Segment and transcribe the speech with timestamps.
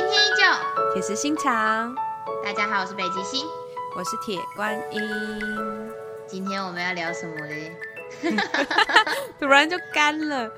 [0.00, 1.94] 今天依旧，铁石心肠，
[2.42, 3.46] 大家好，我是北极星。
[3.94, 5.02] 我是铁观音。
[6.26, 7.76] 今天我们要聊什么嘞？
[9.38, 10.50] 突然就干了。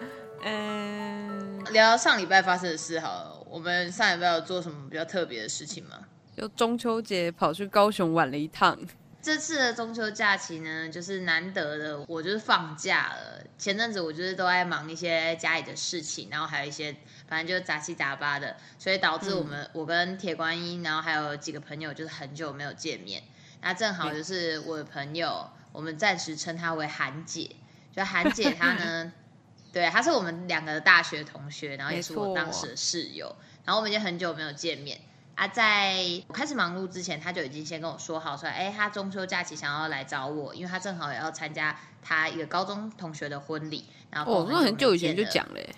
[0.45, 3.45] 嗯，聊上礼拜发生的事好了。
[3.51, 5.99] 我们上礼拜有做什么比较特别的事情吗？
[6.37, 8.79] 就中秋节跑去高雄玩了一趟。
[9.23, 13.41] 这次的中秋假期呢，就是难得的，我就是放假了。
[13.57, 16.97] 前阵子我就是都在忙一些家里的事情，然后还有一些
[17.29, 23.23] 反正就是杂七杂八的，所以导致我们我跟铁观音，然后还有几个朋友就是很久没有见面。
[23.61, 27.49] 那正好就是我的朋友，我们暂时称她为韩姐。
[27.95, 29.13] 就韩姐她呢，
[29.73, 34.99] 对，她是我们两个的大学同学，然后也是我当时的室友，然后我们已经很久没有见面。
[35.35, 35.97] 啊，在
[36.29, 43.85] 我开始忙碌之前，他就已经先跟我说好，说，哎，他中秋假期想要来找我，因为他正好也要参加他一个高中同学的婚礼。
[44.11, 45.75] 然后，哦，那很久以前就讲嘞。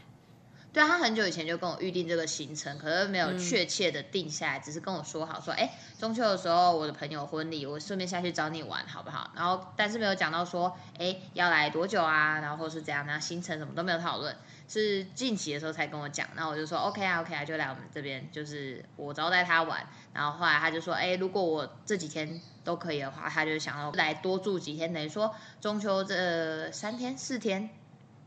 [0.75, 9.31] 对啊，他很久以前就跟我预定这个行程，可是没有确切的定下来，只是跟我说好，说，哎，中秋的时候我的朋友婚礼，我顺便下去找你玩，好不好？
[9.37, 12.41] 然后，但是没有讲到说，哎，要来多久啊？
[12.41, 14.37] 然后或是怎样，那行程什么都没有讨论。
[14.67, 19.87] 是近期的时候才跟我讲，那我就说 OK 啊 OK 啊，就来我们这边，就是我招待他玩。
[20.13, 27.71] 然后后来他就说，哎，如果我这几天都可以的话，他就想要来多住几天，等于说中秋这三天四天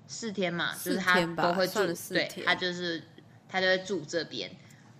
[0.07, 3.03] 四天嘛，就是他都会住，对，他就是
[3.49, 4.49] 他就会住这边。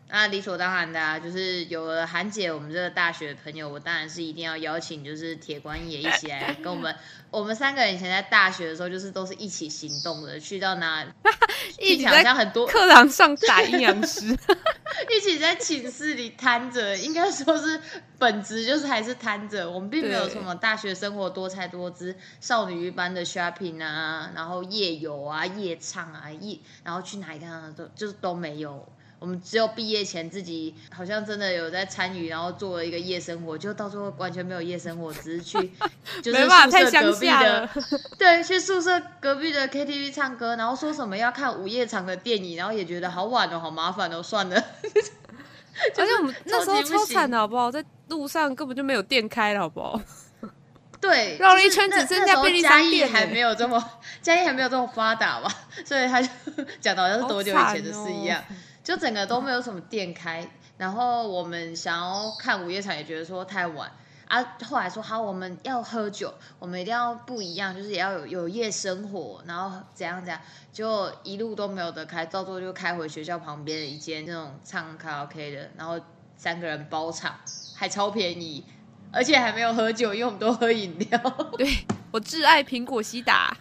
[0.10, 6.96] 那理所当然的啊，就是有了韩姐，我们这个大学朋友，我当然是一定要邀请，就是铁观音也一起来跟我们。
[7.30, 11.06] 我们三个人以前在大学的时候，就是都是一起行动的，去到哪
[11.78, 14.28] 一起好像很多课堂上打阴阳师，
[15.12, 17.82] 一起在寝室里瘫着，应该说是
[18.18, 19.70] 本质就是还是瘫着。
[19.70, 28.88] 我们并没有什么大学生活多才多姿、少女一般的 shopping 啊，然后夜游啊、夜唱啊、夜，然后去哪里看都就是都没有。
[29.20, 35.58] 我们只有毕业前自己好像真的有在参与，然后做了一个夜生活，就到最后完全没有夜生活，只是去
[36.22, 37.70] 就是宿舍隔壁的，
[38.18, 44.56] 对，去宿舍隔壁的 KTV 唱歌，然后说什么要看午夜场的电影，然后也觉得好晚哦，好麻烦哦，算了。
[45.96, 47.72] 而且我们那时候超惨的好不好？
[47.72, 50.00] 在路上根本就没有店开了，好不好？
[51.00, 53.84] 对，绕了一圈只剩下便利商店，还没有这么
[54.22, 55.52] 嘉义还没有这么发达嘛，
[55.86, 56.30] 所以他就
[56.82, 58.44] 讲的好像是多久以前的事一样。
[58.88, 63.92] 就整个都没有什么店开，然后我们想要看午夜场，也觉得说太晚
[64.30, 64.42] 啊。
[64.64, 70.40] 后来说好，我们要喝酒，我们一定要不一样，就是也要有有夜生活，然后怎样怎样，
[70.72, 76.00] 就一路都没有得开，到最后就开回学校旁边的一间那种唱卡拉 OK 的，然后
[76.38, 77.38] 三个人包场，
[77.76, 78.64] 还超便宜，
[79.12, 81.20] 而且还没有喝酒，因为我们都喝饮料。
[81.58, 83.54] 对我挚爱苹果西打。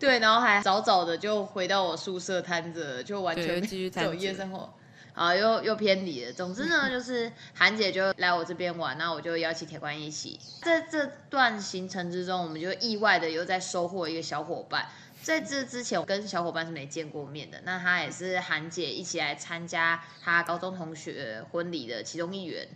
[0.00, 4.72] 对，然后还早早的就回到我宿舍摊着，就完全继续走夜生活，
[5.12, 6.32] 啊，又又偏离了。
[6.32, 10.40] 总之呢，就是韩姐就来我这边玩，那我就邀请铁观一起。
[10.62, 14.88] 在这段行程之中，我们就意外的又在收获一个小伙伴。
[15.22, 22.66] 在这之前，我跟小伙伴是没见过面的，那他也是韩姐一起来参加他高中同学婚礼的其中一员。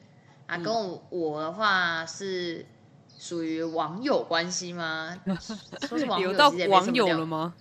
[0.46, 2.66] 啊，跟我我的话是。
[3.18, 5.18] 属于网友关系吗？
[5.88, 7.54] 说是网友，到网友了吗？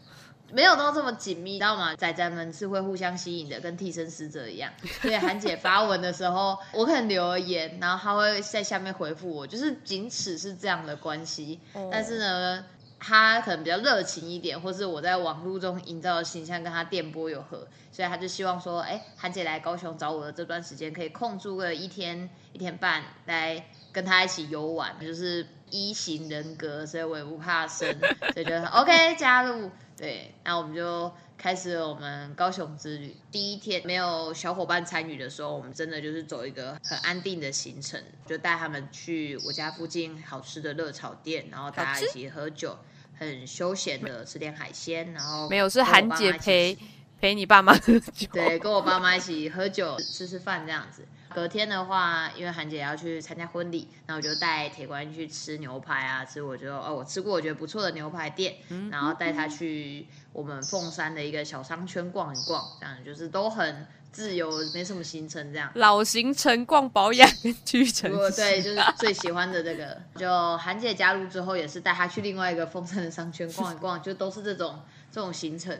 [0.51, 1.95] 没有到这么紧密，知道吗？
[1.95, 4.71] 仔仔们是会互相吸引的，跟替身使者一样。
[5.01, 11.59] 所以韩姐发文的时候，我可能留言，然后她会在下面回复我，就是仅此是这样的关系。
[11.91, 12.65] 但是呢，
[12.99, 23.65] 她可能比较热情一点，或是我在网络中营造的形象跟她电波有合，所以她就希望说，哎，韩姐来高雄找我的这段时间，可以空出个一天一天半来。
[23.93, 27.87] 跟他一起游玩，就是一型人格，所以我也不怕生，
[28.33, 29.71] 所以就 OK 加入。
[29.95, 33.15] 对，那我们就开始了我们高雄之旅。
[33.31, 42.75] 第一天没有小伙伴参与的时候，我们真的就是走一个很安定的行程，就带他们去我家附近好吃的热炒店，然后大家一起喝酒，
[43.19, 46.75] 很休闲的吃点海鲜，然后没有是韩姐陪
[47.21, 51.07] 陪你爸妈喝酒，对，跟我爸妈一起喝酒吃吃饭这样子。
[51.33, 58.55] 隔天的话，因为韩姐要去参加婚礼，那我就带铁观去吃牛排啊，吃我觉得哦，我吃过我觉得不错的牛排店，
[58.91, 65.71] 然后带她去我们凤山的一个小商圈逛一逛，这样就是都很自由，没什么行程这样。
[65.75, 69.99] 老行程逛保养跟屈臣氏，对，就是最喜欢的这个。
[70.15, 74.79] 就韩姐加入之后，也是带她去另外一个凤山的商圈逛一逛，就都是这种
[75.11, 75.77] 这种行程。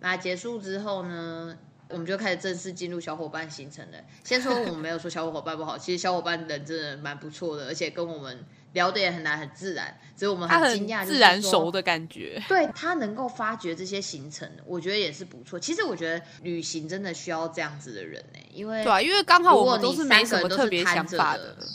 [0.00, 1.56] 那结束之后呢？
[1.92, 3.98] 我们就开始正式进入小伙伴行程了。
[4.24, 12.42] 先说我们没有说小伙伴不好， 其实小伙伴人真的蛮不错的，而且跟我们聊的也很难很自然，所以我们很惊讶，自然熟的感觉。
[12.48, 15.60] 对他能够发掘这些行程，我觉得也是不错。
[15.60, 21.56] 其实我觉得旅行真的需要这样子的人呢，因为对啊，因为刚好我们都是没什么特别想法的。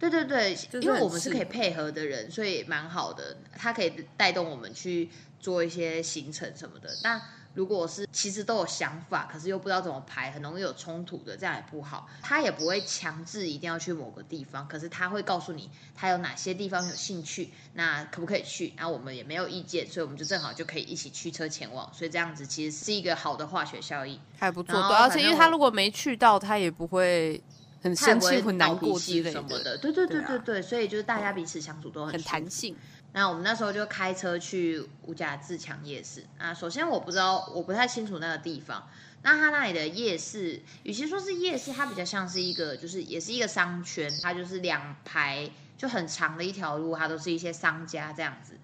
[0.00, 3.36] 对对对，因为我们是可以配合的人，所以蛮好的。
[3.56, 6.88] 他可以带动我们去做一些行程什么的。
[7.02, 7.20] 那
[7.54, 12.08] 如果是其实都有想法，可是又不知道怎么排，很容易有冲突的，这样也不好。
[12.22, 18.72] 他也不会强制一定要去某个地方，可是他会告诉你他有哪些地方有兴趣，那可不可以去？
[18.76, 21.92] 然后我们也没有意见，所以我们就正好就可以一起驱车前往。
[21.92, 24.74] 所以这样子其实是一个好的化学效应，还不错。
[24.74, 27.42] 对，而且因为他如果没去到，他也不会。
[27.80, 29.40] 很生气、很难过之类的，
[29.78, 32.74] 对对对对对，所以就是大家彼此相处都很弹性。
[33.12, 36.52] 那我们那时候就开车去五甲自强夜市啊。
[36.52, 38.88] 首先我不知道，我不太清楚那个地方。
[39.22, 44.08] 那它那里的夜市，与其说是夜市，它比较像是一个，就是也是一个商圈。
[44.22, 48.54] 它就是两排就很长的一条路，它都是一些商家这样子。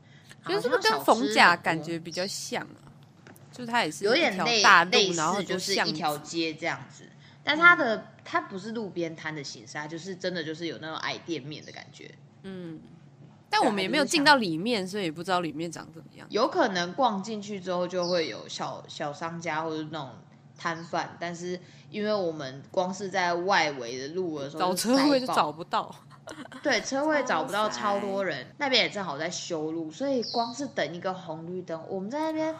[0.47, 2.93] 就是跟逢甲感觉比较像啊，
[3.51, 7.05] 就是它也是有点类类似，就是一条街这样子。
[7.43, 12.11] 但它的它不是路边摊的形式，它就是真的就是有那种矮店面的感觉。
[12.43, 12.79] 嗯，
[13.57, 16.27] 但我们也没有进到里面，所以也不知道里面长怎么样。
[16.29, 20.11] 有可能逛进去之后就会有小小商家或者那种
[20.59, 25.95] 摊贩，但是因为我们光是在外围的路的时候找车位就找不到，
[26.65, 28.45] 对，车位找不到，超多人。
[28.59, 32.53] 那边也正好在修路，所以光是等一个红绿灯，我们在那边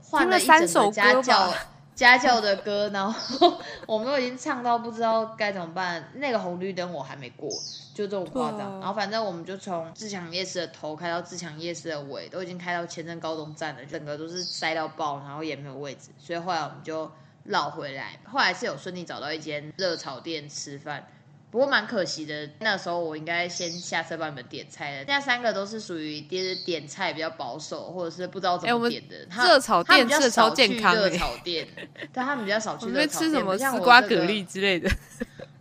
[0.00, 1.52] 换了三首家教。
[1.98, 6.12] 家教的歌，然后我们都已经唱到不知道该怎么办。
[6.14, 7.60] 那个红绿灯我还没过，
[7.92, 8.78] 就这么夸张。
[8.78, 16.10] 然后反正我们就从自强夜市的头开到自强夜市的尾，都已经开到前镇高中站了，整个都是塞到爆，然后也没有位置。
[16.16, 17.10] 所以后来我们就
[17.42, 21.04] 绕回来，后来是有顺利找到一间热炒店吃饭。
[21.50, 24.98] 不过蛮可惜的，那时候我应该先下车帮你们点菜的。
[24.98, 29.16] 现在三个都是属于点点菜比较保守，或者是不知道怎么点的。
[29.44, 31.66] 热炒店比较少去热炒店，
[32.12, 33.30] 但他们比较少去热炒店。
[33.30, 34.90] 吃什么丝瓜蛤蜊之类的？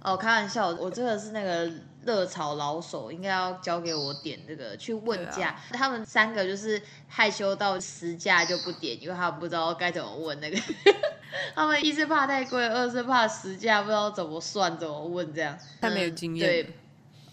[0.02, 1.72] 哦，开玩笑，我这个是那个。
[2.08, 10.58] 热炒老手应该要交给我点这个去问价，他们三个就是害羞到实价就不点，因为他们不知道该怎么问那个。
[11.54, 15.58] 他们一是怕太贵，二是怕实价不知道怎么算怎么问这样。
[15.82, 16.48] 他没有经验。
[16.48, 16.74] 对，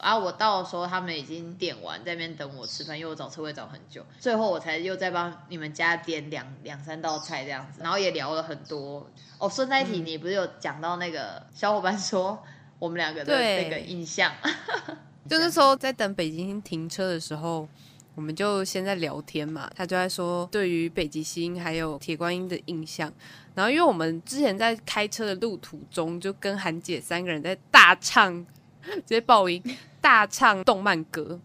[0.02, 9.08] 然后我到的时候他们已经点完，在那边等我吃饭，因为我找车位找很久，最后我才又再帮你们家点两两三道菜这样子，然后也聊了很多。
[9.38, 12.42] 哦，顺带提，你不是有讲到那个小伙伴说。
[12.78, 14.32] 我们两个的那个印象，
[15.28, 17.66] 就那时候在等北极星停车的时候，
[18.14, 19.70] 我们就先在聊天嘛。
[19.74, 23.10] 他就在说对于北极星还有铁观音的印象。
[23.54, 28.44] 然后因为我们之前在开车的路途中，就跟韩姐三个人在大唱，
[28.82, 29.62] 直接爆音
[30.00, 31.40] 大唱动漫歌，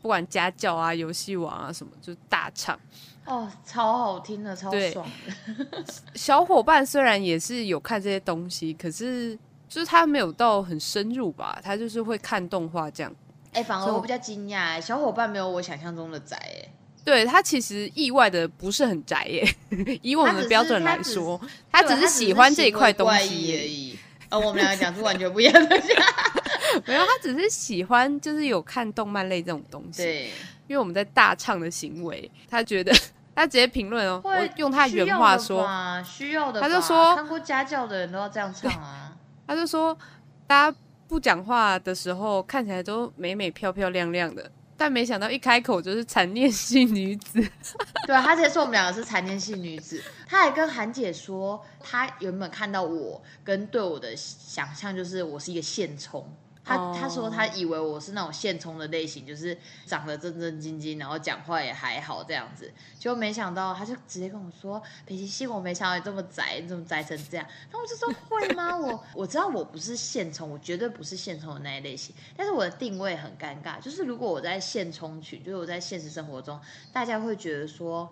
[0.00, 2.78] 不管家教啊、游戏王啊什么，就大唱。
[3.26, 5.84] 哦，超好听的，超爽的。
[6.14, 9.38] 小伙伴虽然也是有看这些东西，可是。
[9.70, 13.10] 就是他没有到很深入吧，他就是会看动画这样。
[13.52, 16.68] 哎，反而我比较惊讶，小伙伴没有我想象中的宅哎。
[17.02, 19.54] 对他其实意外的不是很宅耶，
[20.02, 21.40] 以我们的标准来说，
[21.72, 23.98] 他只是喜欢这一块东西而已。
[24.28, 25.82] 呃，我们两个讲出完全不一样的。
[26.86, 30.02] 没有，他只是喜欢，就是有看动漫类这种东西。
[30.02, 30.26] 对，
[30.66, 32.92] 因为我们在大唱的行为，他觉得
[33.34, 35.66] 他直接评论哦，我用他原话说，
[36.04, 39.16] 需要的，他就说看过家教的人都要这样唱啊。
[39.50, 39.98] 他就说，
[40.46, 40.78] 大家
[41.08, 47.42] 不讲话的时候看起来都美美漂漂亮亮的，但没想到一开口就是残念系女子。
[48.06, 50.00] 对，他直接说我们两个是残念系女子。
[50.28, 56.32] 他还跟韩姐说，他原本看到我跟对我的想象就是我是一个现充。
[56.70, 68.76] 他他说他以为我是那种现充的类型，就是长得正正经经，然后讲话也还好这样子，就没想到他就直接跟我说：“北极星，我没想到你这么宅，你怎么宅成这样？”那我就说：“会吗？
[68.76, 76.60] 我我知道我不是现充，我绝对不是现充的那一类型，但是我的定位很尴尬，就是如果我在现充群，就是我在现实生活中，
[76.92, 78.08] 大家会觉得说。”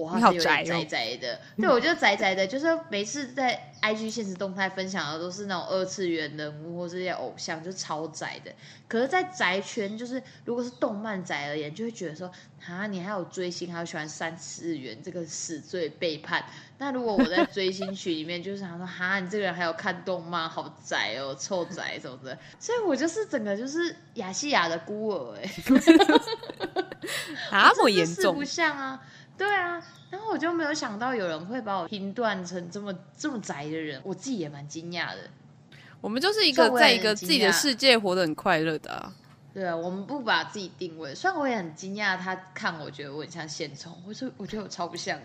[0.00, 8.50] 我好像有点宅宅的，对我就宅宅的，就是每次在 IG 现实动态分享的都是那种二次元人物或这些偶像，就超宅的。
[8.88, 12.30] 可是，在宅圈，就是如果是动漫宅而言，就会觉得说，
[12.66, 16.44] 啊，你还有追星，还有喜欢三次元，这个死罪背叛。
[16.78, 22.36] 那如果我在追星群里面，就是想说，哈，你这个人还有看动漫，好宅哦，臭宅什么的。
[22.58, 25.50] 所以我就是整个就是亚细亚的孤儿， 哎，
[27.52, 29.00] 那么严重，不像啊。
[29.40, 35.30] 对啊，然后我就没有想到有人会把我评断成这么这么宅的人，我自己也蛮惊讶的。
[36.02, 39.10] 我们就是一个在一个自己的世界活得很快乐的啊。
[39.54, 45.18] 对啊，我们不把自己定位，虽然我也很惊讶，他看我觉得我很像现充，我说我觉得我超不像。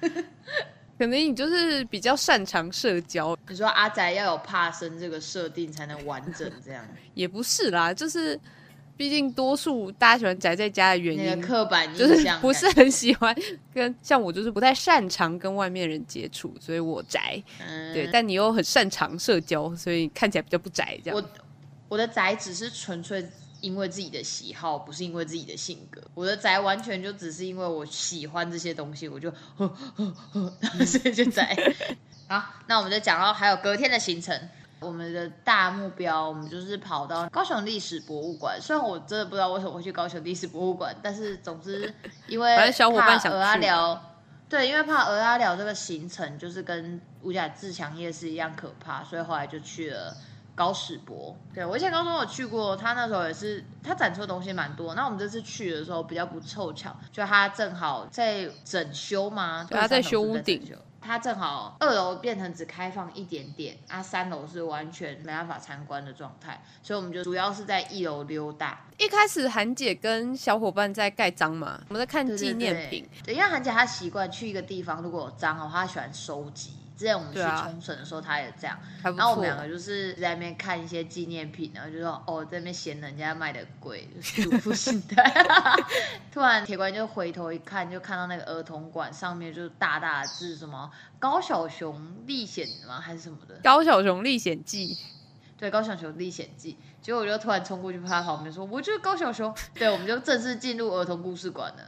[0.98, 3.34] 可能你就是比较擅长社交。
[3.48, 8.38] 你说阿宅要有怕生这个设定才能完整，这样也不是啦，就是
[9.02, 13.36] 毕竟多数大家喜欢宅在家的原因，刻板印象不是很喜欢
[13.74, 17.42] 跟像我就是不太擅长跟外面人接触，所以我宅。
[17.92, 20.96] 对，但你又很擅长社交，所以看起来比较不宅。
[21.02, 21.44] 这样，我
[21.88, 23.28] 我的宅只是纯粹。
[23.60, 26.02] 因为自己的喜好，不是因为自己的性格。
[26.14, 30.52] 我的宅完全就只是因为我喜欢这些东西，我就呵呵呵，
[30.84, 31.56] 所以就宅。
[32.26, 34.36] 好，那我们就讲到还有隔天的行程。
[34.82, 38.60] 我们的大目标，我们就是跑到高雄历史博物馆。
[38.60, 41.92] 虽然我真的不知道为什么会去高雄历史博物馆，但是总之
[42.26, 43.98] 因为小伙伴想阿聊，
[44.48, 50.14] 对，因为怕鹅阿聊这个行程就是跟五甲自强夜市一样可怕，所以后来就去了。
[50.54, 54.94] 高史博，对我以前高中有去过，他那时候也是，他展出的东西蛮多。
[54.94, 60.62] 那我们这次去的时候比较不凑巧，就他正好在整修嘛，他在修屋顶，
[61.04, 68.86] 他正好二楼变成只开放一点点，啊，三楼是完全没办法参观的状态，所以我们就主要是在一楼溜达。
[68.98, 76.74] 一开始韩姐跟小伙伴在盖章嘛，我们在看纪念品，对，因为韩姐她习惯去一个地方，如果有章的话，她喜欢收集。
[77.02, 78.78] 之前我们去冲绳的时候，他也这样。
[79.02, 85.44] 然后我们两个就是在那边看一些纪念品，然后就说：“哦，在那边嫌人家卖的贵，主妇心态。
[86.30, 93.00] ”突然铁官就回头一看，就看到那个儿童馆上面就是大大的字，什么《高小熊历险》吗？
[93.00, 93.58] 还是什么的？
[93.64, 94.94] 《高小熊历险记》。
[95.58, 96.74] 对，《高小熊历险记》。
[97.04, 101.82] 结果我就突然冲过去趴，他旁边说：“我就是高小熊。”对，我们就正式进入儿童故事馆了。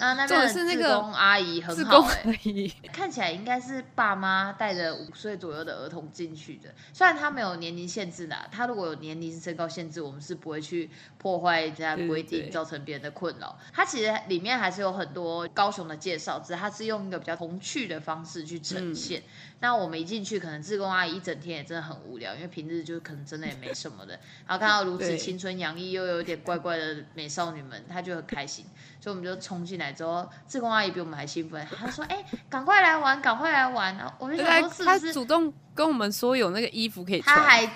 [0.00, 2.40] 那那边的自工阿姨很好哎，
[2.90, 6.70] 看起来应该是爸妈带着五岁左右的儿童进去的。
[6.92, 10.88] 虽然他没有年龄限制的，他如果有年龄身高限制，我们是不会去
[11.18, 13.58] 破坏这样规定，造成别人的困扰。
[13.72, 19.22] 它其实里面还是有很多高雄的介绍，只是它是用一个比较童趣的方式去呈现。
[19.62, 24.18] 那我们一进去，可能志工阿姨一整天也真的很无聊，因为平日就可能真的也没什么的。
[24.46, 28.64] 然后看到如此青春洋溢又有点怪怪的美少女们，她就很开心。
[29.02, 37.66] 所以我们就冲进来之后，志工阿姨比我们还兴奋，她说：“哎，赶快来玩，赶快来玩！”然后我就想说，她主动跟我们说有那个衣服可以穿，她还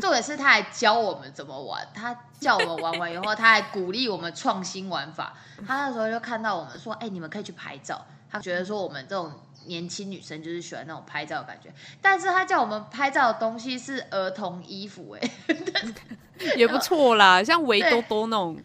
[0.00, 5.34] 重点是她还教我们怎么玩，她叫我们玩完以后，她还鼓励我们创新玩法。
[5.66, 9.32] 她那时候就看到我们说：“哎，你们可以去拍照。”她觉得说我们这种
[9.66, 15.30] 年轻女生就是喜欢那种拍照的感觉，但是她叫我们拍照的东西是儿童衣服，哎，
[16.56, 18.56] 也不错啦，像围兜兜那种。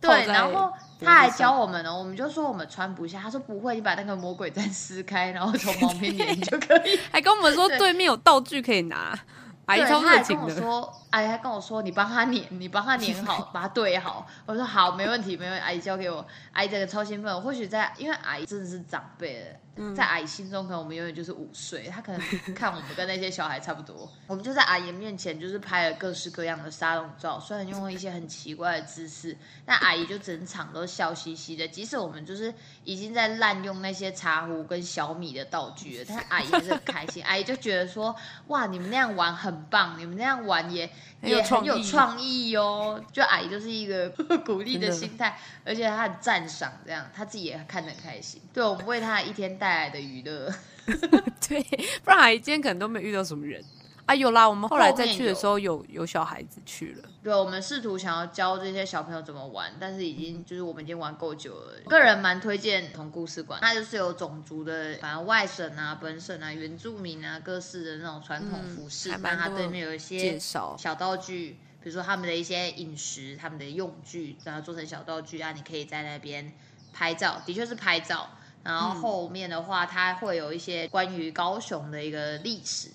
[0.00, 6.98] 对，然后他还教我们呢，我们就说我们穿不下，他说不会，你把那个魔鬼毡撕开，然后从旁边粘就可以。
[7.10, 9.18] 还跟我们说对面有道具可以拿，
[9.66, 10.54] 阿姨超热情的。
[10.54, 14.26] 说，阿姨还跟我说，你帮他粘，你帮他粘好，把它对好。
[14.46, 15.64] 我说好，没问题，没问题。
[15.64, 17.42] 阿姨交给我，阿姨这个超兴奋。
[17.42, 19.58] 或许在，因为阿姨真的是长辈。
[19.94, 21.88] 在阿姨心中，可能我们永远就是五岁。
[21.88, 22.20] 她可能
[22.54, 24.10] 看我们跟那些小孩差不多。
[24.26, 31.68] 我们就在阿姨面前，就是拍了各式各样的沙龙照，虽然用了一些很奇怪的姿势，但阿姨就整场都笑嘻嘻的。
[31.68, 37.22] 即使我们就是已经在滥用那些茶壶跟小米的道具了，但阿姨还是很开心。
[37.22, 38.14] 阿姨就觉得说
[38.48, 40.90] ：“哇，你们那样玩很棒，你们那样玩也
[41.22, 44.10] 也很有创意哦。”就阿姨就是一个
[44.44, 48.42] 鼓励的心态，而且她很赞赏，这样她自己也看得很开心。
[48.52, 49.67] 对我们为她一天带。
[49.68, 50.50] 带来的娱乐，
[51.46, 51.62] 对，
[52.02, 53.62] 不然还今天可能都没有遇到什么人
[54.06, 54.14] 啊。
[54.14, 57.08] 有啦，我们后来再去的时候，有有小孩子去了。
[57.22, 61.74] 对，我们试图想要教这些小朋友怎么玩，但是已经就是我们已经玩够久了。
[61.86, 76.54] 个人蛮推荐童故事馆，它就是有种族的，反正外省啊、本省啊、原住民啊各式的那种传统服饰，那它对面有一些小道具，比如说他们的一些饮食、他们的用具，然后做成小道具啊，你可以在那边
[76.94, 78.30] 拍照，的确是拍照。
[78.68, 82.90] 然后后面的话，它会有一些关于高雄的一个历史，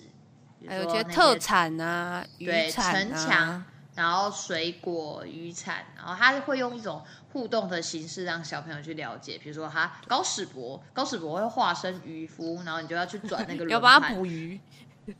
[0.68, 3.64] 还有一些特产啊，对，城墙，
[3.96, 7.02] 然后水果、渔产，然后它会用一种
[7.32, 14.60] 互动的形式让小朋友去了解，比如说他高史博，高史博会化身渔夫，然后你就要去转那个， 要帮他捕鱼，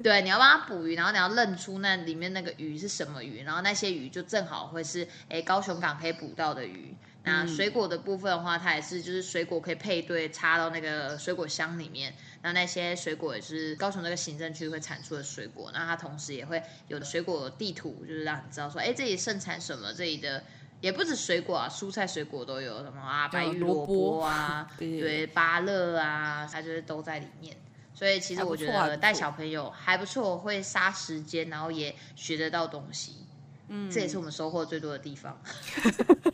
[0.04, 6.96] 对，你要帮他捕鱼，然后你要认出那里面那个鱼是什么鱼，然后那些鱼就正好会是哎高雄港可以捕到的鱼。
[7.24, 12.14] 那水果的部分的话，它也是就是水果可以配对插到那个水果箱里面。
[12.42, 15.70] 那那些水果也是高雄那个行政区会产出的水果。
[15.72, 20.44] 那它同时也会有水果地图，就是让你知道说，哎，这里盛产什么，这里的
[20.82, 27.56] 也不止水果啊，蔬菜水果都有什么啊，白玉萝萝卜卜啊，对对，芭乐啊，它就是都在里面。
[27.94, 33.24] 所以其实我觉得带小朋友还不错，会杀时间，然后也学得到东西。
[33.68, 35.40] 嗯，这也是我们收获最多的地方。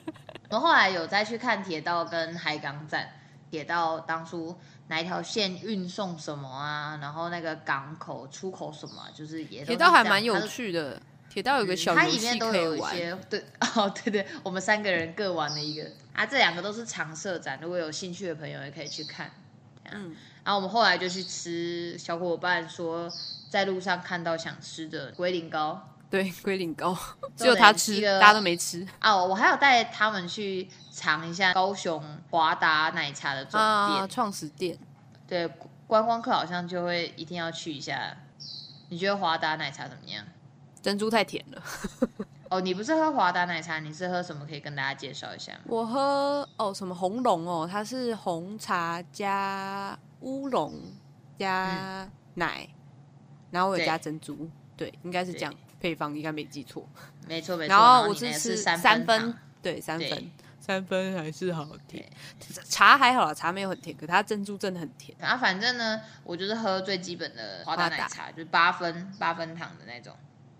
[0.51, 3.09] 我们后来有再去看铁道跟海港站，
[3.53, 12.99] 铁道当初哪一条线运送什么啊，然后那个港口出口什么啊、就是也都铁道还蛮有趣的，铁道有个小它游戏里面都可以玩。
[12.99, 13.45] 有一些对
[13.77, 19.31] 哦，对对，我们三个人各玩了一个啊，这两个都是常设展，如果有兴趣的朋友也可以去看。
[19.93, 23.09] 嗯，然后我们后来就去吃小伙伴说
[23.49, 26.97] 在路上看到想吃的龟苓膏对，龟苓膏
[27.37, 34.07] 只有他吃，大家都没吃啊，我还有带他们去尝一下高雄华达奶茶的总店，啊。
[34.09, 34.77] 创始店
[35.29, 35.49] 对，
[35.87, 38.17] 观光客好像就会一定要去一下。
[38.89, 40.25] 你觉得华达奶茶怎么样？
[40.83, 41.63] 珍珠太甜了，
[42.51, 44.45] 哦，你不是喝华达奶茶，你是喝什么？
[44.45, 45.61] 可以跟大家介绍一下吗？
[45.67, 50.75] 我喝哦什么红龙哦，它是红茶加乌龙
[51.39, 52.69] 加奶，
[53.53, 56.87] 然后我有加珍珠，对，应该是这样配方，应该没记错。
[57.27, 57.71] 没错没错。
[57.71, 62.09] 然后我你那个吃三三分分，对，三分，三分还是好甜。
[62.69, 65.17] 茶还好啦，茶没有很甜，可它珍珠真的很甜。
[65.19, 70.15] 然后反正呢，我就是喝最基本的华达奶茶，就是八分八分糖的那种。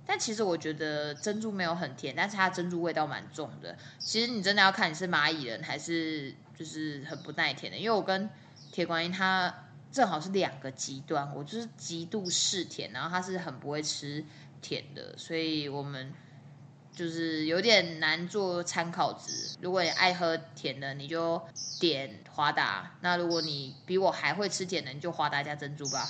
[0.07, 3.77] 但其实我觉得珍珠没有很甜，但是它珍珠味道蛮重的。
[3.99, 8.29] 其实你真的要看你是蚂蚁人还是就是很不耐甜的，因为我跟
[8.73, 9.55] 铁观音它
[9.93, 14.25] 正好是两个极端，我就是极度嗜甜，然后他是很不会吃
[14.61, 16.13] 甜的，所以我们
[16.93, 19.57] 就是有点难做参考值。
[19.61, 21.41] 如果你爱喝甜的，你就
[21.81, 26.07] 点华达；那如果你比我还会吃甜的，你就华达加珍珠吧。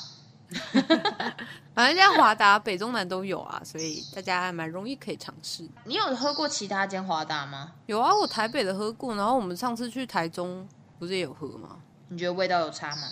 [1.75, 5.65] 反正现在华达北中南都有啊，所以大家还蛮容易可以尝试。
[5.85, 7.75] 你有喝过其他间华达吗？
[7.87, 11.79] 有啊，我台北的喝过，然后我们上次去台中不是也有喝吗？
[12.09, 13.03] 你觉得味道有差吗？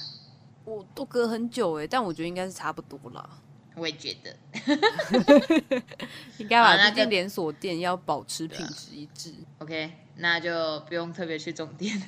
[0.65, 3.25] 我都隔很久哎，但我觉得应该是差不多啦，
[3.79, 4.37] 我也觉得。
[6.39, 6.71] 应该吧？
[6.71, 9.33] 好那个毕竟连锁店要保持品质一致。
[9.59, 12.01] OK，那就不用特别去总店，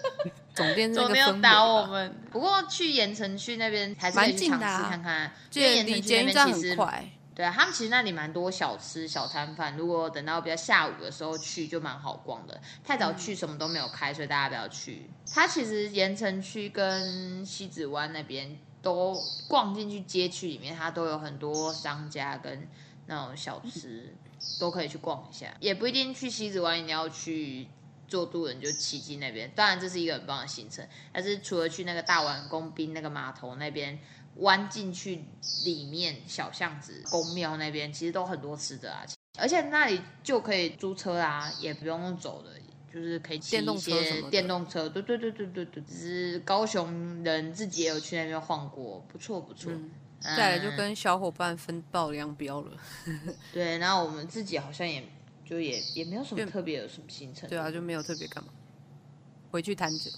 [0.54, 2.14] 总店是那总个氛围店要打我吧，们。
[2.30, 7.04] 不过去盐城区那边还是可以去尝试看看，就因为盐城区那边其实很快。
[7.34, 9.76] 对啊，他们其实那里蛮多小吃、小摊贩。
[9.76, 12.60] 如果等到比较下午的时候去，就蛮好逛的。
[12.84, 15.08] 太早去什么都没有开，所以大家不要去。
[15.32, 18.58] 它其实盐城区跟西子湾那边
[18.94, 22.68] 都逛进去街区里面，它都有很多商家跟
[23.06, 24.14] 那种小吃，
[24.58, 25.54] 都可以去逛一下。
[25.60, 27.68] 也不一定去西子湾一定要去
[28.06, 30.86] 坐渡轮就骑进那边，当然这是一个很棒的行程。
[31.12, 33.98] 但是除了去那个大碗公滨那个码头那边。
[34.40, 35.24] 弯进去
[35.64, 39.04] 里面小巷子、公庙那边，其实都很多吃的啊，
[39.36, 42.50] 而且那里就可以租车啊，也不用走的，
[42.92, 44.88] 就是可以骑电动一些电动车。
[44.88, 49.70] 对对对对对对，只是高雄人自己也有去那边晃过，不错不错。
[49.72, 52.72] 嗯嗯再来就跟小伙伴分道扬镳了。
[53.54, 55.04] 对，然后我们自己好像也
[55.44, 57.48] 就也也没有什么特别有什么行程。
[57.48, 58.50] 对啊，就没有特别干嘛，
[59.52, 60.10] 回去摊着。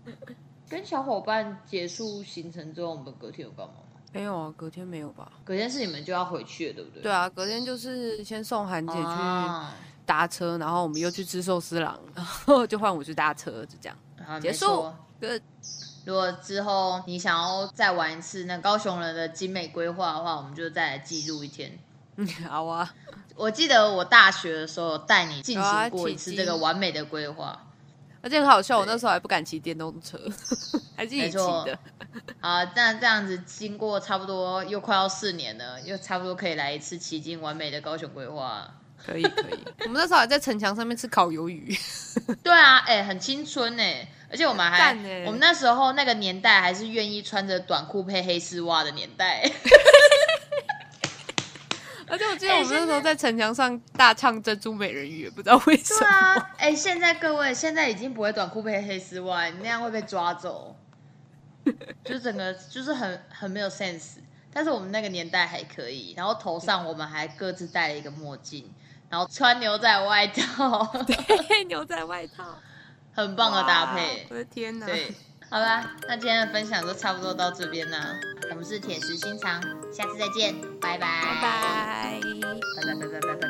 [0.66, 4.00] 跟小伙伴结束行程之后，我们隔天有干嘛吗？
[4.14, 5.30] 没有啊，隔天没有吧？
[5.44, 7.02] 隔天是你们就要回去了，对不对？
[7.02, 9.76] 对啊，隔天就是先送韩姐去啊
[10.08, 13.98] 搭车，然后我们又去吃寿司郎，然后就换我去搭车，就这样。
[14.26, 14.90] 好结束
[16.06, 21.78] 如果之后你想要再玩一次那高雄人的精美规划的话，我们就再来记录一天。
[22.16, 22.94] 嗯， 好啊，
[23.36, 27.66] 我记得我大学的时候有带你进行过一次这个完美的规划。
[28.20, 30.18] 而且很好笑，我那时候还不敢骑电动车，
[30.96, 31.78] 还是你骑的。
[32.40, 38.74] 好，那这样子经过差不多又快要四年了，又差不多可以来一次骑进完美的高雄规划。
[39.04, 41.76] 可以可以， 我们那时候还在城墙上面吃烤鱿鱼，
[42.42, 49.42] 对啊，哎、很青春哎，而且我们还欸我们那时候那个年代还是愿意穿着短裤配黑丝袜的年代。
[52.10, 56.14] 而且我记得我们那时候在城墙上大唱《珍珠美人鱼》，不知道为什么对么。
[56.14, 60.74] 啊，哎、现在各位现在已经不会短裤配黑丝袜，你那样会被抓走，
[62.04, 64.12] 就是整个就是很很没有 sense。
[64.50, 68.72] 但是我们那个年代还可以，然后头上我们还各自戴了一个墨镜，
[69.10, 72.44] 然后穿牛仔外套， 对，牛仔外套，
[73.14, 74.26] 很棒的搭配。
[74.30, 74.86] 我的天呐。
[74.86, 75.14] 对。
[75.50, 78.14] 好啦，那今天的分享就差不多到这边啦。
[78.50, 79.58] 我们是铁石心肠，
[79.90, 81.22] 下次再见，拜拜。
[81.24, 82.20] 拜拜。
[82.76, 83.47] 拜拜拜拜拜拜。